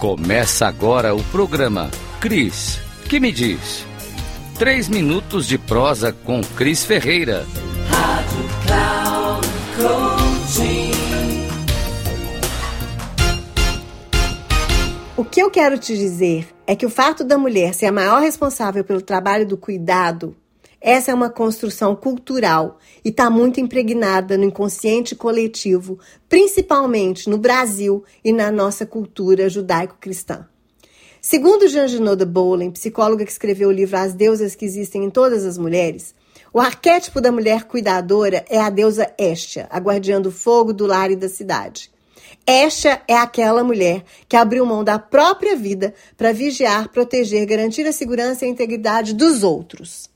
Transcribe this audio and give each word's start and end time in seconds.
Começa 0.00 0.66
agora 0.66 1.14
o 1.14 1.22
programa 1.24 1.90
Cris, 2.22 2.80
que 3.06 3.20
me 3.20 3.30
diz? 3.30 3.84
Três 4.58 4.88
minutos 4.88 5.46
de 5.46 5.58
prosa 5.58 6.10
com 6.10 6.40
Cris 6.40 6.82
Ferreira. 6.86 7.44
Rádio 7.86 8.48
Cloud 8.64 9.48
Coaching. 9.76 10.90
O 15.18 15.22
que 15.22 15.42
eu 15.42 15.50
quero 15.50 15.76
te 15.76 15.94
dizer 15.94 16.48
é 16.66 16.74
que 16.74 16.86
o 16.86 16.90
fato 16.90 17.22
da 17.22 17.36
mulher 17.36 17.74
ser 17.74 17.84
a 17.84 17.92
maior 17.92 18.22
responsável 18.22 18.82
pelo 18.82 19.02
trabalho 19.02 19.46
do 19.46 19.58
cuidado, 19.58 20.34
essa 20.80 21.10
é 21.10 21.14
uma 21.14 21.28
construção 21.28 21.94
cultural 21.94 22.78
e 23.04 23.10
está 23.10 23.28
muito 23.28 23.60
impregnada 23.60 24.38
no 24.38 24.44
inconsciente 24.44 25.14
coletivo, 25.14 25.98
principalmente 26.26 27.28
no 27.28 27.36
Brasil 27.36 28.02
e 28.24 28.32
na 28.32 28.50
nossa 28.50 28.86
cultura 28.86 29.50
judaico-cristã. 29.50 30.48
Segundo 31.20 31.68
Jean 31.68 31.86
Genot 31.86 32.16
de 32.16 32.24
Bowlen, 32.24 32.70
psicóloga 32.70 33.26
que 33.26 33.30
escreveu 33.30 33.68
o 33.68 33.72
livro 33.72 33.98
As 33.98 34.14
Deusas 34.14 34.54
que 34.54 34.64
Existem 34.64 35.04
em 35.04 35.10
Todas 35.10 35.44
as 35.44 35.58
Mulheres, 35.58 36.14
o 36.50 36.58
arquétipo 36.58 37.20
da 37.20 37.30
mulher 37.30 37.64
cuidadora 37.64 38.42
é 38.48 38.58
a 38.58 38.70
deusa 38.70 39.12
Estia, 39.18 39.66
a 39.70 39.78
guardiã 39.78 40.18
do 40.18 40.32
fogo, 40.32 40.72
do 40.72 40.86
lar 40.86 41.10
e 41.10 41.16
da 41.16 41.28
cidade. 41.28 41.90
Estia 42.46 43.02
é 43.06 43.14
aquela 43.14 43.62
mulher 43.62 44.02
que 44.26 44.34
abriu 44.34 44.64
mão 44.64 44.82
da 44.82 44.98
própria 44.98 45.54
vida 45.54 45.92
para 46.16 46.32
vigiar, 46.32 46.88
proteger, 46.88 47.44
garantir 47.44 47.86
a 47.86 47.92
segurança 47.92 48.46
e 48.46 48.48
a 48.48 48.50
integridade 48.50 49.12
dos 49.12 49.42
outros. 49.42 50.08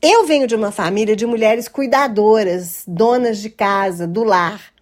Eu 0.00 0.26
venho 0.26 0.46
de 0.46 0.54
uma 0.54 0.70
família 0.70 1.16
de 1.16 1.26
mulheres 1.26 1.66
cuidadoras, 1.66 2.84
donas 2.86 3.38
de 3.38 3.50
casa, 3.50 4.06
do 4.06 4.22
lar. 4.22 4.72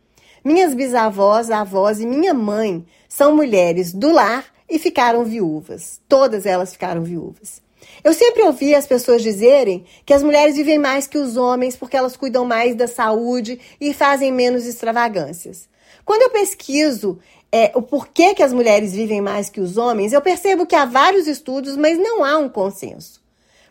Minhas 0.44 0.74
bisavós, 0.74 1.50
avós 1.50 2.00
e 2.00 2.06
minha 2.06 2.34
mãe 2.34 2.84
são 3.08 3.34
mulheres 3.34 3.94
do 3.94 4.12
lar 4.12 4.44
e 4.68 4.78
ficaram 4.78 5.24
viúvas. 5.24 6.02
Todas 6.06 6.44
elas 6.44 6.72
ficaram 6.72 7.02
viúvas. 7.02 7.62
Eu 8.04 8.12
sempre 8.12 8.42
ouvi 8.42 8.74
as 8.74 8.86
pessoas 8.86 9.22
dizerem 9.22 9.86
que 10.04 10.12
as 10.12 10.22
mulheres 10.22 10.54
vivem 10.54 10.78
mais 10.78 11.06
que 11.06 11.16
os 11.16 11.38
homens 11.38 11.76
porque 11.76 11.96
elas 11.96 12.14
cuidam 12.14 12.44
mais 12.44 12.74
da 12.74 12.86
saúde 12.86 13.58
e 13.80 13.94
fazem 13.94 14.30
menos 14.30 14.66
extravagâncias. 14.66 15.66
Quando 16.04 16.20
eu 16.20 16.30
pesquiso 16.30 17.18
é, 17.50 17.72
o 17.74 17.80
porquê 17.80 18.34
que 18.34 18.42
as 18.42 18.52
mulheres 18.52 18.92
vivem 18.92 19.22
mais 19.22 19.48
que 19.48 19.62
os 19.62 19.78
homens, 19.78 20.12
eu 20.12 20.20
percebo 20.20 20.66
que 20.66 20.76
há 20.76 20.84
vários 20.84 21.26
estudos, 21.26 21.74
mas 21.74 21.96
não 21.96 22.22
há 22.22 22.36
um 22.36 22.50
consenso. 22.50 23.24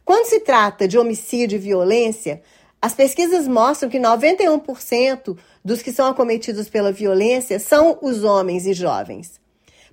Quando 0.06 0.28
se 0.28 0.40
trata 0.40 0.88
de 0.88 1.00
homicídio 1.00 1.56
e 1.56 1.60
violência, 1.60 2.44
as 2.80 2.94
pesquisas 2.94 3.48
mostram 3.48 3.90
que 3.90 3.98
91% 3.98 5.36
dos 5.64 5.82
que 5.82 5.92
são 5.92 6.06
acometidos 6.06 6.70
pela 6.70 6.92
violência 6.92 7.60
são 7.60 7.98
os 8.04 8.24
homens 8.24 8.68
e 8.68 8.74
jovens. 8.74 9.42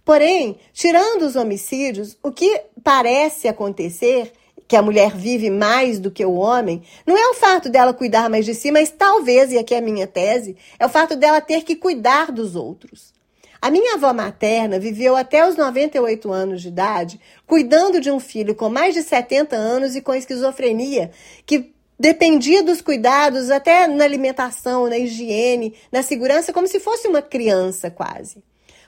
Porém, 0.04 0.58
tirando 0.74 1.22
os 1.22 1.34
homicídios, 1.34 2.18
o 2.22 2.30
que 2.30 2.60
parece 2.84 3.48
acontecer, 3.48 4.32
que 4.68 4.76
a 4.76 4.82
mulher 4.82 5.16
vive 5.16 5.48
mais 5.48 5.98
do 5.98 6.10
que 6.10 6.24
o 6.24 6.34
homem, 6.34 6.82
não 7.06 7.16
é 7.16 7.28
o 7.30 7.34
fato 7.34 7.70
dela 7.70 7.94
cuidar 7.94 8.28
mais 8.28 8.44
de 8.44 8.54
si, 8.54 8.70
mas 8.70 8.90
talvez, 8.90 9.50
e 9.50 9.58
aqui 9.58 9.74
é 9.74 9.78
a 9.78 9.82
minha 9.82 10.06
tese, 10.06 10.56
é 10.78 10.84
o 10.84 10.90
fato 10.90 11.16
dela 11.16 11.40
ter 11.40 11.62
que 11.62 11.74
cuidar 11.74 12.30
dos 12.30 12.54
outros. 12.54 13.14
A 13.62 13.70
minha 13.70 13.94
avó 13.94 14.12
materna 14.12 14.76
viveu 14.80 15.14
até 15.14 15.48
os 15.48 15.54
98 15.54 16.32
anos 16.32 16.62
de 16.62 16.66
idade, 16.66 17.20
cuidando 17.46 18.00
de 18.00 18.10
um 18.10 18.18
filho 18.18 18.56
com 18.56 18.68
mais 18.68 18.92
de 18.92 19.04
70 19.04 19.54
anos 19.54 19.94
e 19.94 20.00
com 20.00 20.12
esquizofrenia, 20.12 21.12
que 21.46 21.72
dependia 21.96 22.64
dos 22.64 22.82
cuidados 22.82 23.52
até 23.52 23.86
na 23.86 24.02
alimentação, 24.02 24.88
na 24.88 24.98
higiene, 24.98 25.76
na 25.92 26.02
segurança, 26.02 26.52
como 26.52 26.66
se 26.66 26.80
fosse 26.80 27.06
uma 27.06 27.22
criança 27.22 27.88
quase. 27.88 28.42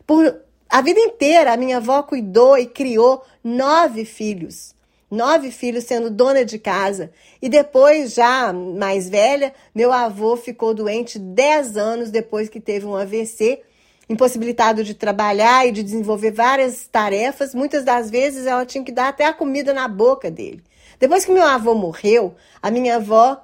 Por 0.05 0.41
a 0.69 0.81
vida 0.81 0.99
inteira, 0.99 1.53
a 1.53 1.57
minha 1.57 1.77
avó 1.77 2.03
cuidou 2.03 2.59
e 2.59 2.67
criou 2.67 3.23
nove 3.45 4.05
filhos. 4.05 4.75
Nove 5.09 5.53
filhos 5.53 5.85
sendo 5.85 6.11
dona 6.11 6.45
de 6.45 6.59
casa. 6.59 7.13
E 7.41 7.49
depois, 7.49 8.13
já 8.13 8.53
mais 8.53 9.09
velha, 9.09 9.55
meu 9.73 9.93
avô 9.93 10.37
ficou 10.37 10.75
doente 10.75 11.17
dez 11.17 11.77
anos 11.77 12.11
depois 12.11 12.49
que 12.49 12.59
teve 12.59 12.87
um 12.87 12.97
AVC 12.97 13.63
impossibilitado 14.09 14.85
de 14.85 14.95
trabalhar 14.95 15.67
e 15.67 15.73
de 15.73 15.83
desenvolver 15.83 16.31
várias 16.31 16.87
tarefas, 16.87 17.55
muitas 17.55 17.85
das 17.85 18.11
vezes 18.11 18.47
ela 18.47 18.67
tinha 18.67 18.85
que 18.85 18.93
dar 18.93 19.09
até 19.09 19.25
a 19.27 19.33
comida 19.33 19.73
na 19.73 19.89
boca 19.89 20.31
dele. 20.31 20.63
Depois 20.99 21.25
que 21.25 21.33
meu 21.33 21.45
avô 21.45 21.75
morreu, 21.75 22.35
a 22.63 22.71
minha 22.71 22.97
avó 22.97 23.43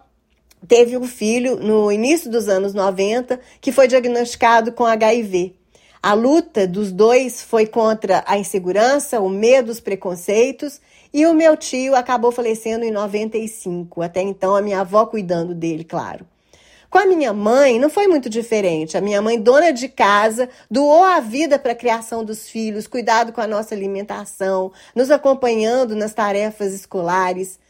teve 0.66 0.97
um 0.97 1.06
filho 1.06 1.56
no 1.56 1.91
início 1.91 2.31
dos 2.31 2.49
anos 2.49 2.75
90 2.75 3.41
que 3.60 3.72
foi 3.72 3.88
diagnosticado 3.88 4.72
com 4.72 4.84
HIV. 4.84 5.54
A 6.03 6.15
luta 6.15 6.66
dos 6.66 6.91
dois 6.91 7.43
foi 7.43 7.66
contra 7.66 8.25
a 8.26 8.38
insegurança, 8.38 9.20
o 9.20 9.28
medo, 9.28 9.70
os 9.70 9.81
preconceitos, 9.81 10.81
e 11.12 11.26
o 11.26 11.34
meu 11.34 11.56
tio 11.56 11.94
acabou 11.94 12.32
falecendo 12.32 12.84
em 12.84 12.91
95. 12.91 14.00
Até 14.00 14.22
então, 14.22 14.56
a 14.56 14.62
minha 14.62 14.81
avó 14.81 15.04
cuidando 15.04 15.54
dele, 15.54 15.84
claro. 15.84 16.25
Com 16.90 16.98
a 16.98 17.06
minha 17.06 17.32
mãe, 17.32 17.78
não 17.78 17.88
foi 17.88 18.08
muito 18.08 18.28
diferente. 18.28 18.98
A 18.98 19.00
minha 19.00 19.22
mãe, 19.22 19.40
dona 19.40 19.72
de 19.72 19.88
casa, 19.88 20.48
doou 20.68 21.04
a 21.04 21.20
vida 21.20 21.56
para 21.56 21.70
a 21.70 21.76
criação 21.76 22.24
dos 22.24 22.48
filhos, 22.48 22.88
cuidado 22.88 23.32
com 23.32 23.40
a 23.40 23.46
nossa 23.46 23.76
alimentação, 23.76 24.72
nos 24.92 25.08
acompanhando 25.08 25.94
nas 25.94 26.12
tarefas 26.12 26.72
escolares. 26.72 27.60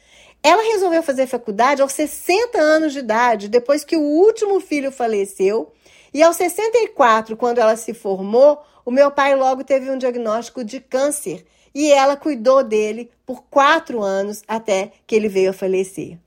Ela 0.43 0.63
resolveu 0.63 1.03
fazer 1.03 1.27
faculdade 1.27 1.83
aos 1.83 1.93
60 1.93 2.59
anos 2.59 2.95
de 2.95 3.01
idade, 3.01 3.49
depois 3.49 3.85
que 3.85 3.95
o 3.95 4.01
último 4.01 4.59
filho 4.59 4.91
faleceu. 4.91 5.71
E 6.15 6.23
aos 6.23 6.37
64, 6.37 7.37
quando 7.37 7.59
ela 7.59 7.77
se 7.77 7.93
formou, 7.93 8.59
o 8.87 8.91
meu 8.91 9.11
pai 9.11 9.37
logo 9.37 9.63
teve 9.63 9.91
um 9.91 9.99
diagnóstico 9.99 10.65
de 10.65 10.81
câncer 10.81 11.45
e 11.75 11.93
ela 11.93 12.17
cuidou 12.17 12.65
dele 12.65 13.11
por 13.27 13.45
quatro 13.51 14.03
anos 14.03 14.43
até 14.49 14.93
que 15.07 15.15
ele 15.15 15.29
veio 15.29 15.51
a 15.51 15.53
falecer. 15.53 16.19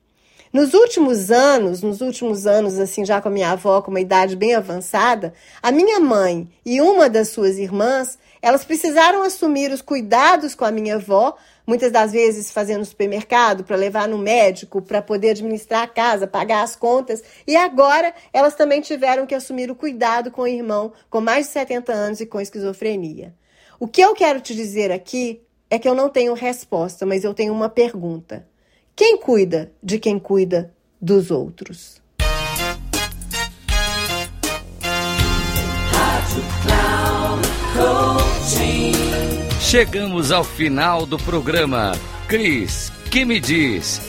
Nos 0.53 0.75
últimos 0.75 1.31
anos, 1.31 1.81
nos 1.81 1.99
últimos 1.99 2.45
anos, 2.45 2.77
assim, 2.77 3.03
já 3.03 3.19
com 3.19 3.27
a 3.27 3.31
minha 3.31 3.49
avó 3.49 3.81
com 3.81 3.89
uma 3.89 3.99
idade 3.99 4.35
bem 4.35 4.53
avançada, 4.53 5.33
a 5.63 5.71
minha 5.71 5.99
mãe 5.99 6.47
e 6.63 6.79
uma 6.79 7.09
das 7.09 7.29
suas 7.29 7.57
irmãs, 7.57 8.19
elas 8.39 8.63
precisaram 8.63 9.23
assumir 9.23 9.71
os 9.71 9.81
cuidados 9.81 10.53
com 10.53 10.63
a 10.63 10.69
minha 10.69 10.97
avó, 10.97 11.35
muitas 11.65 11.91
das 11.91 12.11
vezes 12.11 12.51
fazendo 12.51 12.85
supermercado 12.85 13.63
para 13.63 13.75
levar 13.75 14.07
no 14.07 14.19
médico, 14.19 14.79
para 14.79 15.01
poder 15.01 15.31
administrar 15.31 15.81
a 15.81 15.87
casa, 15.87 16.27
pagar 16.27 16.61
as 16.61 16.75
contas, 16.75 17.23
e 17.47 17.55
agora 17.55 18.13
elas 18.31 18.53
também 18.53 18.79
tiveram 18.79 19.25
que 19.25 19.33
assumir 19.33 19.71
o 19.71 19.75
cuidado 19.75 20.29
com 20.29 20.43
o 20.43 20.47
irmão 20.47 20.93
com 21.09 21.19
mais 21.19 21.47
de 21.47 21.53
70 21.53 21.91
anos 21.91 22.21
e 22.21 22.27
com 22.27 22.39
esquizofrenia. 22.39 23.33
O 23.79 23.87
que 23.87 24.01
eu 24.01 24.13
quero 24.13 24.39
te 24.39 24.53
dizer 24.53 24.91
aqui 24.91 25.41
é 25.67 25.79
que 25.79 25.89
eu 25.89 25.95
não 25.95 26.09
tenho 26.09 26.35
resposta, 26.35 27.07
mas 27.07 27.23
eu 27.23 27.33
tenho 27.33 27.51
uma 27.51 27.69
pergunta. 27.69 28.52
Quem 28.95 29.17
cuida 29.17 29.71
de 29.81 29.97
quem 29.97 30.19
cuida 30.19 30.71
dos 31.01 31.31
outros? 31.31 32.01
Chegamos 39.59 40.31
ao 40.31 40.43
final 40.43 41.07
do 41.07 41.17
programa. 41.17 41.93
Cris, 42.27 42.91
que 43.09 43.25
me 43.25 43.39
diz? 43.39 43.99